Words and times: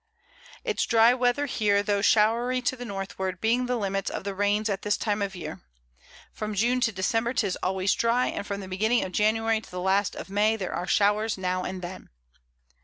It's 0.63 0.87
dry 0.87 1.13
Weather 1.13 1.45
here, 1.45 1.83
tho' 1.83 1.99
showry 2.01 2.59
to 2.65 2.75
the 2.75 2.85
Northward, 2.85 3.39
being 3.39 3.67
the 3.67 3.75
Limits 3.77 4.09
of 4.09 4.23
the 4.23 4.33
Rains 4.33 4.67
at 4.67 4.81
this 4.81 4.97
time 4.97 5.21
of 5.21 5.33
the 5.33 5.39
Year. 5.41 5.61
From 6.33 6.55
June 6.55 6.81
to 6.81 6.91
December 6.91 7.35
'tis 7.35 7.55
always 7.61 7.93
dry, 7.93 8.25
and 8.25 8.47
from 8.47 8.61
the 8.61 8.67
Beginning 8.67 9.03
of 9.03 9.11
January 9.11 9.61
to 9.61 9.69
the 9.69 9.79
last 9.79 10.15
of 10.15 10.27
May 10.27 10.55
there 10.55 10.73
are 10.73 10.87
Showers 10.87 11.37
now 11.37 11.61
and 11.63 11.83
then. 11.83 12.09